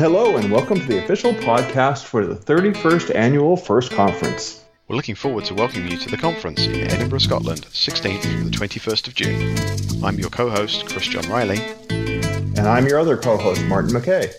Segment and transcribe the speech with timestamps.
[0.00, 4.64] Hello, and welcome to the official podcast for the 31st Annual FIRST Conference.
[4.88, 8.50] We're looking forward to welcoming you to the conference in Edinburgh, Scotland, 16th to the
[8.50, 10.02] 21st of June.
[10.02, 11.60] I'm your co host, Chris John Riley.
[11.90, 14.32] And I'm your other co host, Martin McKay.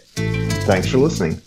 [0.63, 1.39] Thanks for listening.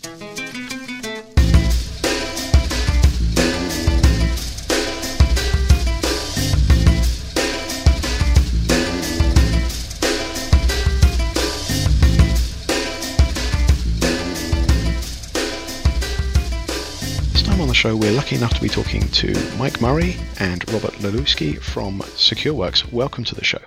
[17.75, 22.91] Show, we're lucky enough to be talking to Mike Murray and Robert Lelewski from SecureWorks.
[22.91, 23.59] Welcome to the show.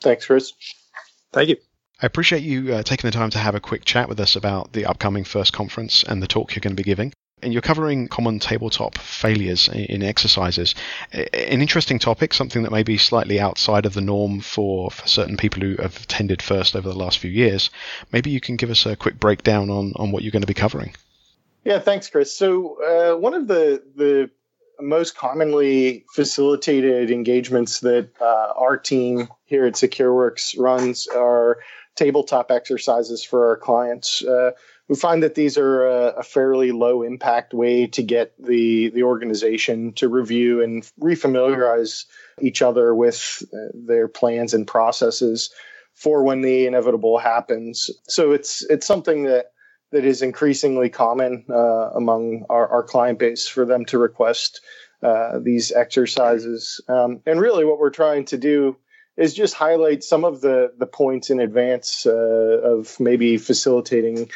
[0.00, 0.52] Thanks, Chris.
[1.32, 1.56] Thank you.
[2.00, 4.74] I appreciate you uh, taking the time to have a quick chat with us about
[4.74, 7.12] the upcoming first conference and the talk you're going to be giving.
[7.42, 10.74] And you're covering common tabletop failures in exercises.
[11.12, 15.36] An interesting topic, something that may be slightly outside of the norm for, for certain
[15.36, 17.70] people who have attended first over the last few years.
[18.12, 20.54] Maybe you can give us a quick breakdown on, on what you're going to be
[20.54, 20.94] covering.
[21.68, 22.34] Yeah, thanks, Chris.
[22.34, 24.30] So uh, one of the the
[24.80, 31.58] most commonly facilitated engagements that uh, our team here at SecureWorks runs are
[31.94, 34.24] tabletop exercises for our clients.
[34.24, 34.52] Uh,
[34.88, 39.02] we find that these are a, a, fairly low impact way to get the the
[39.02, 42.06] organization to review and refamiliarize
[42.40, 45.50] each other with uh, their plans and processes
[45.92, 47.90] for when the inevitable happens.
[48.08, 49.52] So it's it's something that
[49.90, 54.60] that is increasingly common uh, among our, our, client base for them to request
[55.02, 56.80] uh, these exercises.
[56.88, 58.76] Um, and really, what we're trying to do
[59.16, 64.30] is just highlight some of the the points in advance uh, of maybe facilitating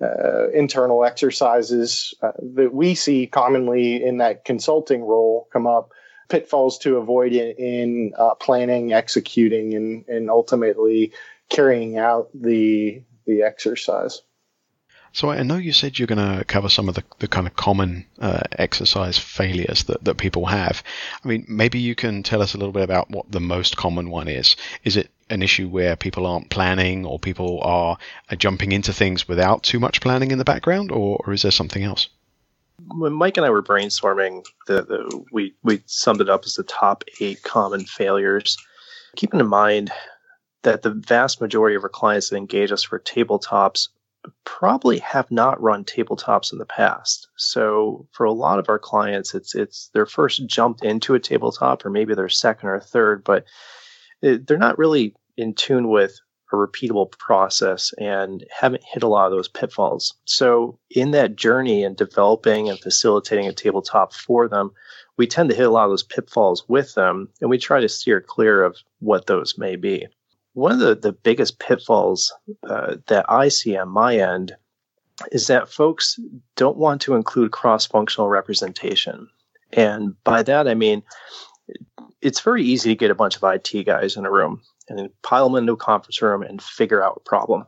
[0.00, 5.90] uh, internal exercises uh, that we see commonly in that consulting role come up.
[6.28, 11.14] Pitfalls to avoid in, in uh, planning, executing, and, and ultimately
[11.48, 14.20] carrying out the the exercise.
[15.18, 17.56] So I know you said you're going to cover some of the, the kind of
[17.56, 20.80] common uh, exercise failures that, that people have.
[21.24, 24.10] I mean, maybe you can tell us a little bit about what the most common
[24.10, 24.54] one is.
[24.84, 27.98] Is it an issue where people aren't planning or people are,
[28.36, 31.82] jumping into things without too much planning in the background, or, or is there something
[31.82, 32.08] else?
[32.86, 36.62] When Mike and I were brainstorming, the, the, we, we summed it up as the
[36.62, 38.56] top eight common failures.
[39.16, 39.90] Keeping in mind
[40.62, 43.88] that the vast majority of our clients that engage us for tabletops
[44.44, 47.28] probably have not run tabletops in the past.
[47.36, 51.84] So for a lot of our clients, it's it's their first jumped into a tabletop,
[51.84, 53.44] or maybe their second or third, but
[54.20, 56.18] they're not really in tune with
[56.52, 60.14] a repeatable process and haven't hit a lot of those pitfalls.
[60.24, 64.72] So in that journey and developing and facilitating a tabletop for them,
[65.18, 67.88] we tend to hit a lot of those pitfalls with them, and we try to
[67.88, 70.08] steer clear of what those may be
[70.58, 72.34] one of the, the biggest pitfalls
[72.68, 74.56] uh, that I see on my end
[75.30, 76.18] is that folks
[76.56, 79.28] don't want to include cross functional representation.
[79.72, 81.04] And by that, I mean,
[82.20, 85.48] it's very easy to get a bunch of IT guys in a room and pile
[85.48, 87.64] them into a conference room and figure out a problem.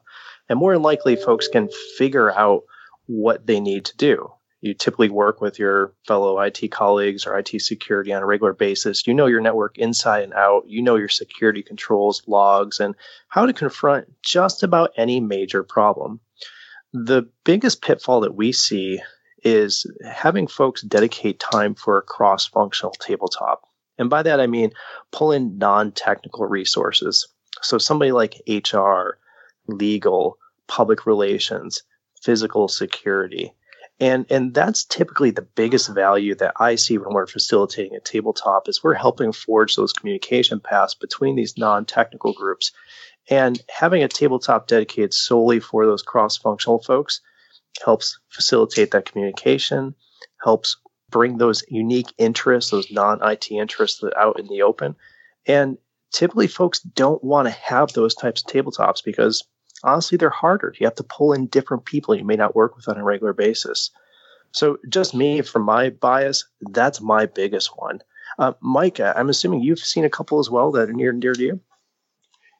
[0.48, 2.62] And more than likely, folks can figure out
[3.06, 7.48] what they need to do you typically work with your fellow IT colleagues or IT
[7.60, 9.06] security on a regular basis.
[9.06, 10.64] You know your network inside and out.
[10.66, 12.94] You know your security controls, logs, and
[13.28, 16.20] how to confront just about any major problem.
[16.92, 19.00] The biggest pitfall that we see
[19.42, 23.62] is having folks dedicate time for a cross functional tabletop.
[23.96, 24.72] And by that, I mean
[25.10, 27.28] pull in non technical resources.
[27.62, 29.18] So somebody like HR,
[29.68, 31.82] legal, public relations,
[32.22, 33.54] physical security
[34.00, 38.68] and and that's typically the biggest value that I see when we're facilitating a tabletop
[38.68, 42.72] is we're helping forge those communication paths between these non-technical groups.
[43.28, 47.20] And having a tabletop dedicated solely for those cross-functional folks
[47.84, 49.94] helps facilitate that communication,
[50.42, 50.78] helps
[51.10, 54.96] bring those unique interests, those non-IT interests out in the open.
[55.46, 55.76] And
[56.12, 59.44] typically folks don't want to have those types of tabletops because
[59.82, 60.74] honestly, they're harder.
[60.78, 63.32] You have to pull in different people you may not work with on a regular
[63.32, 63.90] basis.
[64.52, 68.00] So, just me, from my bias, that's my biggest one.
[68.38, 71.34] Uh, Mike, I'm assuming you've seen a couple as well that are near and dear
[71.34, 71.60] to you.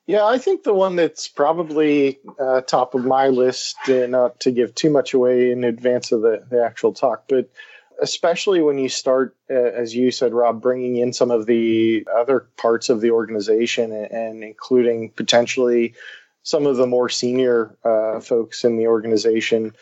[0.07, 4.51] Yeah, I think the one that's probably uh, top of my list, uh, not to
[4.51, 7.49] give too much away in advance of the, the actual talk, but
[8.01, 12.47] especially when you start, uh, as you said, Rob, bringing in some of the other
[12.57, 15.93] parts of the organization and, and including potentially
[16.43, 19.73] some of the more senior uh, folks in the organization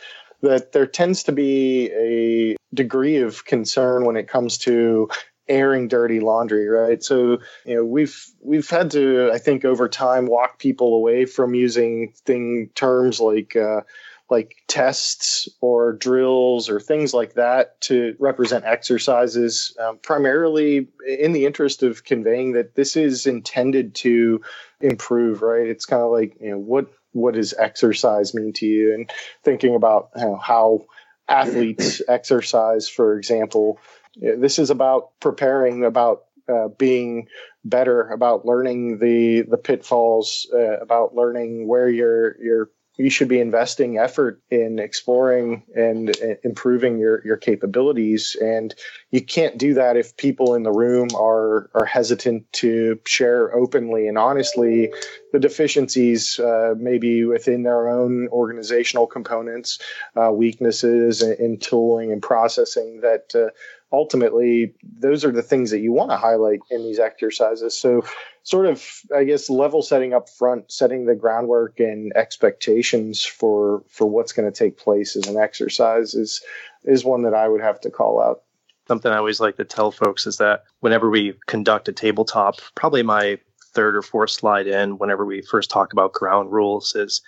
[0.41, 5.09] that there tends to be a degree of concern when it comes to
[5.47, 7.03] airing dirty laundry right?
[7.03, 11.55] So you know we've we've had to i think over time walk people away from
[11.55, 13.81] using thing terms like uh,
[14.29, 21.45] like tests or drills or things like that to represent exercises, um, primarily in the
[21.45, 24.41] interest of conveying that this is intended to
[24.79, 25.67] improve, right?
[25.67, 28.93] It's kind of like, you know, what what does exercise mean to you?
[28.93, 29.09] And
[29.43, 30.85] thinking about you know, how
[31.27, 33.79] athletes exercise, for example,
[34.15, 37.27] this is about preparing, about uh, being
[37.63, 43.39] better, about learning the the pitfalls, uh, about learning where your your you should be
[43.39, 46.13] investing effort in exploring and
[46.43, 48.35] improving your, your capabilities.
[48.41, 48.75] And
[49.09, 54.09] you can't do that if people in the room are, are hesitant to share openly
[54.09, 54.91] and honestly
[55.31, 59.79] the deficiencies, uh, maybe within their own organizational components,
[60.21, 63.49] uh, weaknesses in, in, tooling and processing that uh,
[63.91, 67.77] ultimately those are the things that you want to highlight in these exercises.
[67.77, 68.03] So
[68.43, 68.83] sort of,
[69.15, 74.51] I guess, level setting up front, setting the groundwork and expectations for for what's going
[74.51, 76.41] to take place as an exercise is
[76.83, 78.43] is one that I would have to call out.
[78.87, 83.03] Something I always like to tell folks is that whenever we conduct a tabletop, probably
[83.03, 83.37] my
[83.73, 87.21] third or fourth slide in, whenever we first talk about ground rules, is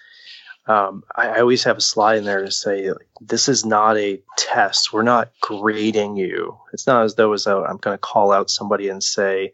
[0.68, 4.22] um, I, I, always have a slide in there to say this is not a
[4.38, 4.94] test.
[4.94, 6.58] We're not grading you.
[6.72, 9.54] It's not as though as though I'm going to call out somebody and say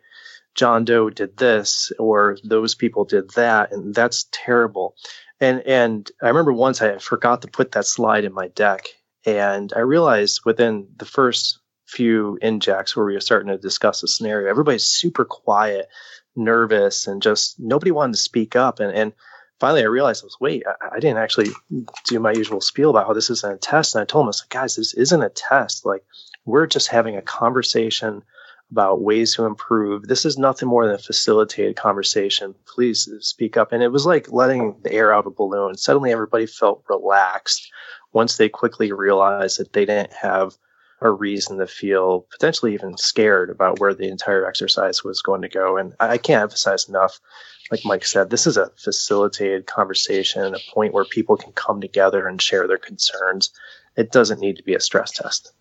[0.54, 4.96] John Doe did this or those people did that, and that's terrible.
[5.40, 8.88] And and I remember once I forgot to put that slide in my deck,
[9.26, 14.10] and I realized within the first few injects where we were starting to discuss the
[14.10, 15.88] scenario, everybody's super quiet,
[16.36, 18.82] nervous, and just nobody wanted to speak up.
[18.82, 19.14] And and
[19.60, 21.50] finally, I realized I was wait, I, I didn't actually
[22.06, 23.96] do my usual spiel about how this isn't a test.
[23.96, 25.86] And I told them, I was like, guys, this isn't a test.
[25.86, 26.04] Like
[26.46, 28.24] we're just having a conversation
[28.72, 30.08] about ways to improve.
[30.08, 32.54] This is nothing more than a facilitated conversation.
[32.66, 33.72] Please speak up.
[33.72, 35.78] And it was like letting the air out of a balloon.
[35.78, 37.72] Suddenly everybody felt relaxed
[38.12, 40.58] once they quickly realized that they didn't have
[41.02, 45.50] a reason to feel potentially even scared about where the entire exercise was going to
[45.50, 45.78] go.
[45.78, 47.20] And I can't emphasize enough,
[47.72, 52.28] like Mike said, this is a facilitated conversation, a point where people can come together
[52.28, 53.52] and share their concerns.
[53.96, 55.52] It doesn't need to be a stress test.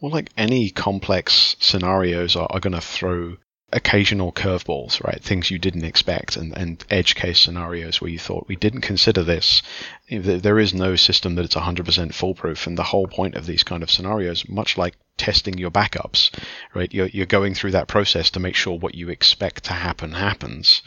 [0.00, 3.36] Well, like any complex scenarios are, are going to throw
[3.72, 5.20] occasional curveballs, right?
[5.20, 9.24] Things you didn't expect and, and edge case scenarios where you thought we didn't consider
[9.24, 9.60] this.
[10.08, 12.68] There is no system that it's 100% foolproof.
[12.68, 16.30] And the whole point of these kind of scenarios, much like testing your backups,
[16.74, 16.94] right?
[16.94, 20.82] You're, you're going through that process to make sure what you expect to happen happens.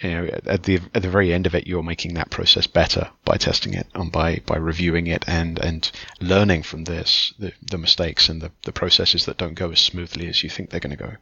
[0.00, 3.10] You know, at the, at the very end of it, you're making that process better
[3.24, 5.90] by testing it and by, by reviewing it and, and
[6.20, 10.28] learning from this, the, the mistakes and the, the processes that don't go as smoothly
[10.28, 11.16] as you think they're going to go.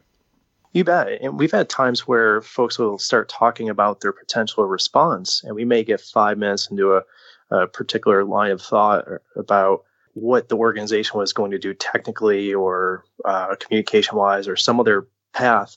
[0.71, 1.21] You bet.
[1.21, 5.65] And we've had times where folks will start talking about their potential response, and we
[5.65, 7.01] may get five minutes into a,
[7.49, 9.05] a particular line of thought
[9.35, 9.83] about
[10.13, 15.07] what the organization was going to do technically or uh, communication wise or some other
[15.33, 15.75] path.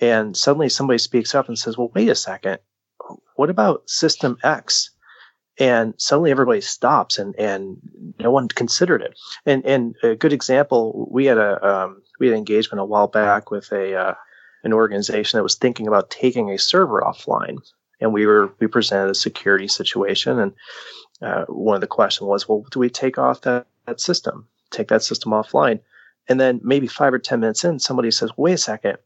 [0.00, 2.58] And suddenly somebody speaks up and says, Well, wait a second.
[3.36, 4.90] What about system X?
[5.58, 7.76] and suddenly everybody stops and and
[8.18, 9.16] no one considered it
[9.46, 13.50] and and a good example we had a um, we had engagement a while back
[13.50, 14.14] with a uh,
[14.62, 17.58] an organization that was thinking about taking a server offline.
[18.00, 20.52] And we were we presented a security situation and
[21.22, 24.48] uh, one of the questions was well do we take off that, that system?
[24.70, 25.80] Take that system offline.
[26.28, 28.98] And then maybe five or ten minutes in somebody says wait a second.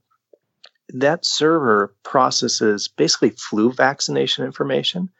[0.90, 5.10] That server processes basically flu vaccination information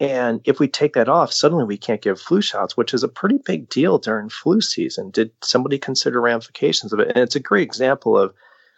[0.00, 3.08] and if we take that off, suddenly we can't give flu shots, which is a
[3.08, 5.10] pretty big deal during flu season.
[5.10, 7.08] Did somebody consider ramifications of it?
[7.08, 8.32] And it's a great example of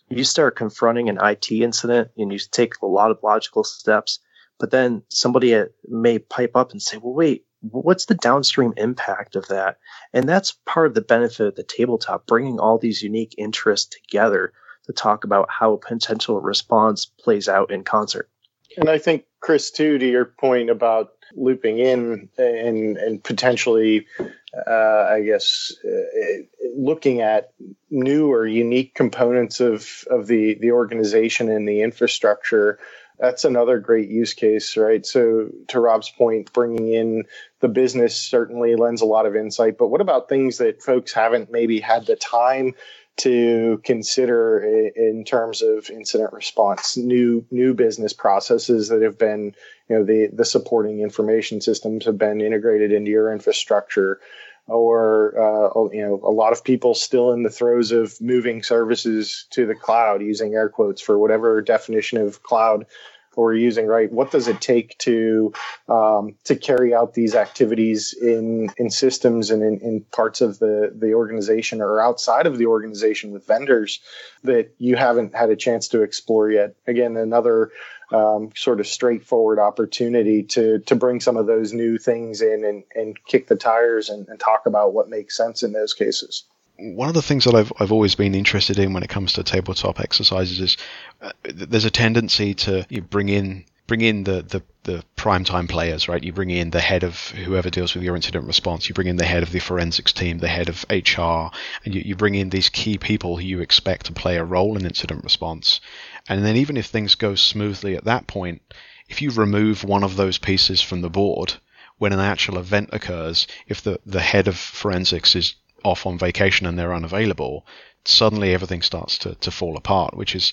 [0.09, 4.19] you start confronting an IT incident and you take a lot of logical steps,
[4.59, 9.37] but then somebody uh, may pipe up and say, well, wait, what's the downstream impact
[9.37, 9.79] of that?
[10.13, 14.53] And that's part of the benefit of the tabletop, bringing all these unique interests together
[14.87, 18.29] to talk about how a potential response plays out in concert.
[18.77, 25.09] And I think, Chris, too, to your point about looping in and and potentially, uh,
[25.11, 26.43] I guess, uh,
[26.77, 27.53] looking at
[27.91, 32.79] new or unique components of of the the organization and the infrastructure.
[33.19, 35.05] That's another great use case, right?
[35.05, 37.25] So, to Rob's point, bringing in
[37.61, 39.77] the business certainly lends a lot of insight.
[39.77, 42.75] But what about things that folks haven't maybe had the time
[43.19, 44.61] to consider
[44.97, 49.55] in terms of incident response new new business processes that have been
[49.89, 54.19] you know the the supporting information systems have been integrated into your infrastructure
[54.67, 59.47] or uh, you know a lot of people still in the throes of moving services
[59.51, 62.87] to the cloud using air quotes for whatever definition of cloud
[63.37, 64.11] we're using, right?
[64.11, 65.53] What does it take to
[65.89, 70.93] um, to carry out these activities in in systems and in, in parts of the
[70.95, 74.01] the organization or outside of the organization with vendors
[74.45, 76.75] that you haven't had a chance to explore yet?
[76.87, 77.71] Again, another
[78.13, 82.85] um, sort of straightforward opportunity to to bring some of those new things in and,
[82.95, 86.45] and kick the tires and, and talk about what makes sense in those cases
[86.83, 89.45] one of the things that I've I've always been interested in when it comes to
[89.45, 90.77] tabletop exercises is
[91.21, 95.69] uh, there's a tendency to you bring in bring in the, the the prime time
[95.69, 96.23] players, right?
[96.25, 98.89] You bring in the head of whoever deals with your incident response.
[98.89, 102.03] You bring in the head of the forensics team, the head of HR, and you,
[102.05, 105.23] you bring in these key people who you expect to play a role in incident
[105.23, 105.81] response.
[106.29, 108.63] And then even if things go smoothly at that point,
[109.09, 111.55] if you remove one of those pieces from the board,
[111.99, 116.67] when an actual event occurs, if the, the head of forensics is off on vacation
[116.67, 117.67] and they're unavailable,
[118.05, 120.53] suddenly everything starts to, to fall apart, which is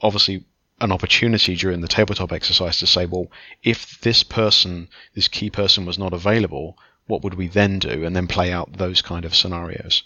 [0.00, 0.44] obviously
[0.80, 3.28] an opportunity during the tabletop exercise to say, well,
[3.62, 6.76] if this person, this key person was not available,
[7.06, 8.04] what would we then do?
[8.04, 10.02] And then play out those kind of scenarios.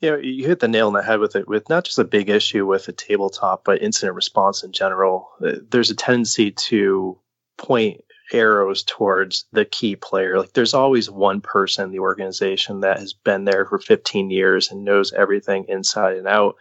[0.00, 2.04] You know, you hit the nail on the head with it, with not just a
[2.04, 5.30] big issue with a tabletop, but incident response in general.
[5.44, 7.18] Uh, there's a tendency to
[7.58, 10.38] point arrows towards the key player.
[10.38, 14.70] Like there's always one person in the organization that has been there for 15 years
[14.70, 16.56] and knows everything inside and out.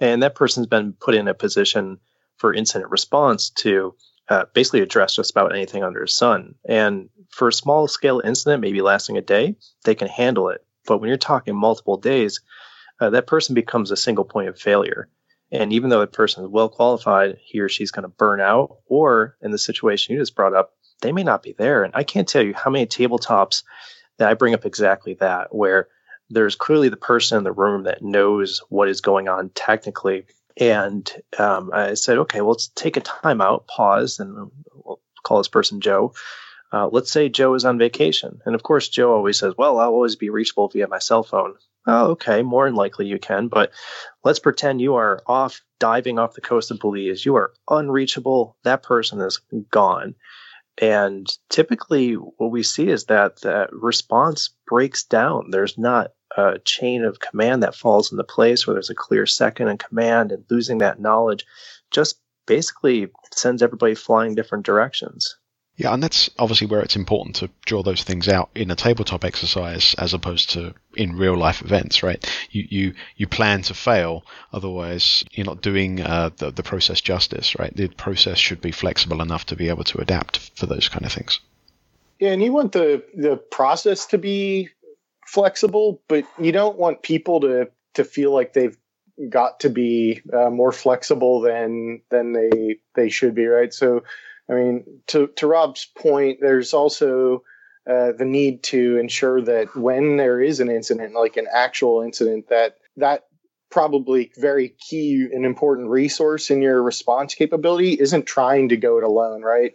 [0.00, 1.98] And that person's been put in a position
[2.36, 3.94] for incident response to
[4.28, 6.54] uh, basically address just about anything under the sun.
[6.68, 10.64] And for a small scale incident, maybe lasting a day, they can handle it.
[10.86, 12.40] But when you're talking multiple days,
[13.00, 15.08] uh, that person becomes a single point of failure.
[15.50, 18.78] And even though the person is well qualified, he or she's going to burn out,
[18.86, 21.84] or in the situation you just brought up, they may not be there.
[21.84, 23.62] And I can't tell you how many tabletops
[24.18, 25.88] that I bring up exactly that, where
[26.30, 30.26] there's clearly the person in the room that knows what is going on technically.
[30.60, 35.38] And um, I said, okay, well, let's take a time out, pause, and we'll call
[35.38, 36.14] this person Joe.
[36.72, 38.40] Uh, let's say Joe is on vacation.
[38.44, 41.54] And of course, Joe always says, well, I'll always be reachable via my cell phone.
[41.86, 43.70] Oh, okay, more than likely you can, but
[44.22, 47.24] let's pretend you are off diving off the coast of Belize.
[47.24, 48.56] You are unreachable.
[48.64, 49.40] That person is
[49.70, 50.14] gone.
[50.80, 55.50] And typically, what we see is that the response breaks down.
[55.50, 59.68] There's not a chain of command that falls into place where there's a clear second
[59.68, 61.44] in command, and losing that knowledge
[61.90, 65.36] just basically sends everybody flying different directions.
[65.78, 69.24] Yeah, and that's obviously where it's important to draw those things out in a tabletop
[69.24, 72.28] exercise as opposed to in real life events, right?
[72.50, 77.56] You you you plan to fail, otherwise you're not doing uh, the the process justice,
[77.56, 77.74] right?
[77.74, 81.12] The process should be flexible enough to be able to adapt for those kind of
[81.12, 81.38] things.
[82.18, 84.70] Yeah, and you want the the process to be
[85.28, 88.76] flexible, but you don't want people to to feel like they've
[89.28, 93.72] got to be uh, more flexible than than they they should be, right?
[93.72, 94.02] So
[94.50, 97.42] I mean, to to Rob's point, there's also
[97.88, 102.48] uh, the need to ensure that when there is an incident, like an actual incident,
[102.48, 103.24] that that
[103.70, 109.04] probably very key and important resource in your response capability isn't trying to go it
[109.04, 109.74] alone, right?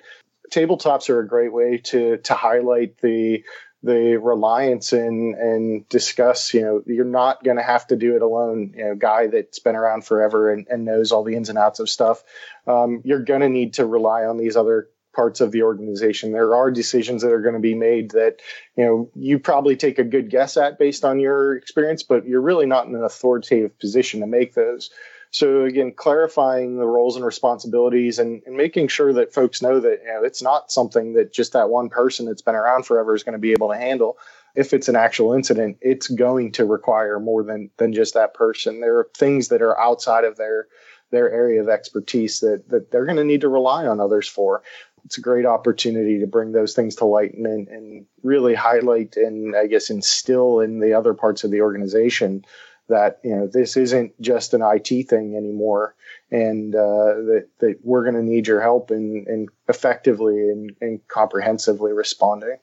[0.52, 3.44] Tabletops are a great way to to highlight the
[3.84, 8.22] the reliance and and discuss you know you're not going to have to do it
[8.22, 8.74] alone.
[8.76, 11.80] You know guy that's been around forever and, and knows all the ins and outs
[11.80, 12.24] of stuff
[12.66, 16.32] um, you're going to need to rely on these other parts of the organization.
[16.32, 18.38] There are decisions that are going to be made that
[18.76, 22.42] you know you probably take a good guess at based on your experience but you're
[22.42, 24.90] really not in an authoritative position to make those
[25.34, 30.00] so again, clarifying the roles and responsibilities and, and, making sure that folks know that
[30.06, 33.24] you know, it's not something that just that one person that's been around forever is
[33.24, 34.20] going to be able to handle.
[34.54, 38.80] If it's an actual incident, it's going to require more than than just that person.
[38.80, 40.68] There are things that are outside of their
[41.10, 44.62] their area of expertise that that they're going to need to rely on others for.
[45.04, 49.56] It's a great opportunity to bring those things to light and, and really highlight and
[49.56, 52.46] I guess instill in the other parts of the organization
[52.94, 55.96] that you know this isn't just an IT thing anymore,
[56.32, 61.08] and uh, that that we're going to need your help in, in effectively and, and
[61.08, 62.58] comprehensively responding.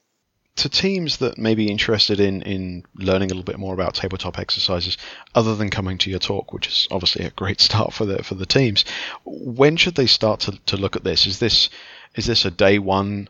[0.57, 4.39] To teams that may be interested in, in learning a little bit more about tabletop
[4.39, 4.99] exercises,
[5.35, 8.37] other than coming to your talk, which is obviously a great start for the for
[8.37, 8.85] the teams,
[9.25, 11.27] when should they start to, to look at this?
[11.27, 11.71] Is this
[12.15, 13.29] is this a day one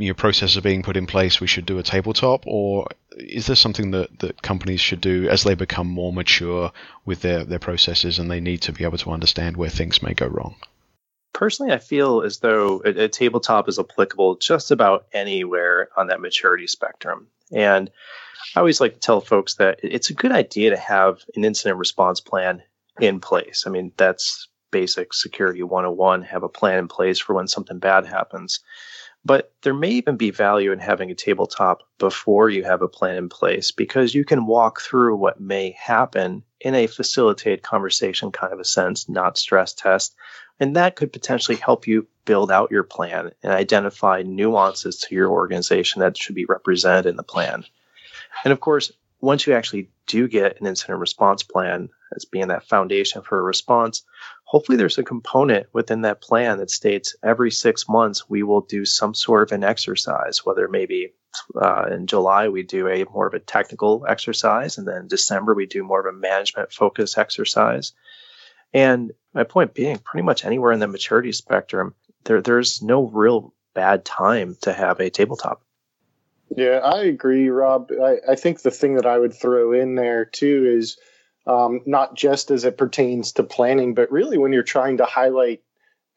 [0.00, 3.60] your processes are being put in place, we should do a tabletop, or is this
[3.60, 6.72] something that, that companies should do as they become more mature
[7.04, 10.14] with their, their processes and they need to be able to understand where things may
[10.14, 10.56] go wrong?
[11.32, 16.20] Personally, I feel as though a, a tabletop is applicable just about anywhere on that
[16.20, 17.26] maturity spectrum.
[17.52, 17.90] And
[18.56, 21.78] I always like to tell folks that it's a good idea to have an incident
[21.78, 22.62] response plan
[23.00, 23.64] in place.
[23.66, 28.06] I mean, that's basic security 101, have a plan in place for when something bad
[28.06, 28.60] happens.
[29.24, 33.16] But there may even be value in having a tabletop before you have a plan
[33.16, 38.52] in place because you can walk through what may happen in a facilitated conversation kind
[38.52, 40.14] of a sense, not stress test.
[40.58, 45.30] And that could potentially help you build out your plan and identify nuances to your
[45.30, 47.64] organization that should be represented in the plan.
[48.44, 52.66] And of course, once you actually do get an incident response plan as being that
[52.66, 54.02] foundation for a response,
[54.50, 58.84] hopefully there's a component within that plan that states every six months we will do
[58.84, 61.12] some sort of an exercise, whether maybe
[61.62, 65.66] uh, in July we do a more of a technical exercise, and then December we
[65.66, 67.92] do more of a management focus exercise.
[68.74, 73.54] And my point being, pretty much anywhere in the maturity spectrum, there there's no real
[73.72, 75.62] bad time to have a tabletop.
[76.56, 77.92] Yeah, I agree, Rob.
[77.92, 80.98] I, I think the thing that I would throw in there too is
[81.46, 85.62] um, not just as it pertains to planning, but really when you're trying to highlight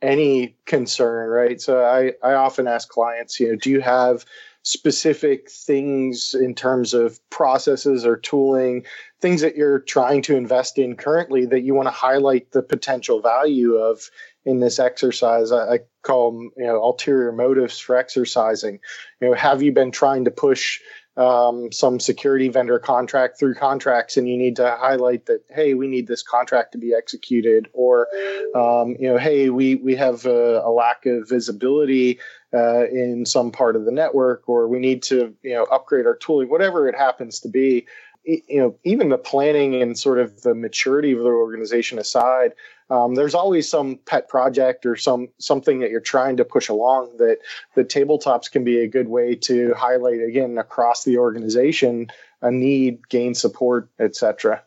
[0.01, 1.62] any concern, right?
[1.62, 4.25] So I, I often ask clients, you know, do you have
[4.63, 8.86] specific things in terms of processes or tooling,
[9.22, 13.22] things that you're trying to invest in currently that you want to highlight the potential
[13.22, 14.10] value of
[14.46, 15.51] in this exercise.
[15.51, 18.80] I, I call them, you know, ulterior motives for exercising.
[19.22, 20.80] You know, have you been trying to push
[21.15, 25.88] um, some security vendor contract through contracts and you need to highlight that hey we
[25.88, 28.08] need this contract to be executed or
[28.55, 32.20] um, you know hey we we have a, a lack of visibility
[32.53, 36.15] uh, in some part of the network or we need to you know upgrade our
[36.15, 37.86] tooling whatever it happens to be.
[38.25, 42.53] You know even the planning and sort of the maturity of the organization aside
[42.94, 47.18] um, there's always some pet project or some something that you're trying to push along
[47.18, 47.40] that
[47.76, 52.08] the tabletops can be a good way to highlight again across the organization
[52.42, 54.62] a need gain support etc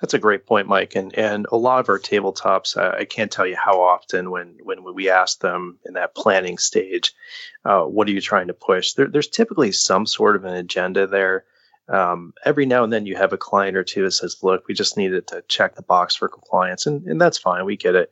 [0.00, 0.96] that's a great point, Mike.
[0.96, 4.58] And and a lot of our tabletops, uh, I can't tell you how often when
[4.64, 7.14] when we ask them in that planning stage,
[7.64, 8.94] uh, what are you trying to push?
[8.94, 11.44] There, there's typically some sort of an agenda there
[11.88, 14.74] um, every now and then you have a client or two that says, look, we
[14.74, 16.86] just needed to check the box for compliance.
[16.86, 17.64] And, and that's fine.
[17.64, 18.10] We get it.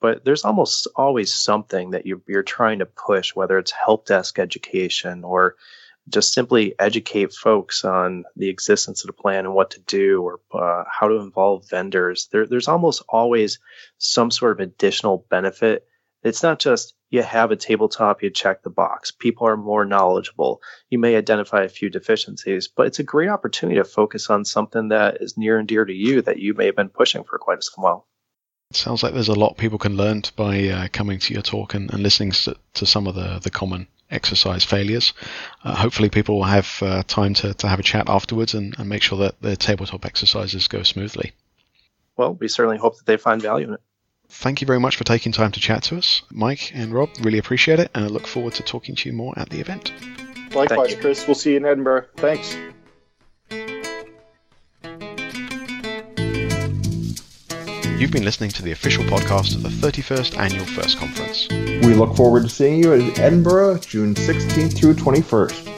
[0.00, 4.38] But there's almost always something that you're, you're trying to push, whether it's help desk
[4.38, 5.56] education or
[6.08, 10.40] just simply educate folks on the existence of the plan and what to do or
[10.54, 12.28] uh, how to involve vendors.
[12.32, 13.58] There, there's almost always
[13.98, 15.86] some sort of additional benefit.
[16.22, 19.10] It's not just you have a tabletop, you check the box.
[19.10, 20.60] People are more knowledgeable.
[20.90, 24.88] You may identify a few deficiencies, but it's a great opportunity to focus on something
[24.88, 27.58] that is near and dear to you that you may have been pushing for quite
[27.58, 28.06] a while.
[28.70, 31.74] It sounds like there's a lot people can learn by uh, coming to your talk
[31.74, 35.12] and, and listening to, to, some of the, the common exercise failures.
[35.64, 38.88] Uh, hopefully, people will have uh, time to, to have a chat afterwards and, and
[38.88, 41.32] make sure that the tabletop exercises go smoothly.
[42.16, 43.80] Well, we certainly hope that they find value in it
[44.30, 47.10] thank you very much for taking time to chat to us, Mike and Rob.
[47.20, 49.92] Really appreciate it, and I look forward to talking to you more at the event.
[50.54, 51.26] Likewise, Chris.
[51.26, 52.06] We'll see you in Edinburgh.
[52.16, 52.56] Thanks.
[58.00, 61.48] You've been listening to the official podcast of the 31st Annual FIRST Conference.
[61.50, 65.69] We look forward to seeing you in Edinburgh June 16th through 21st.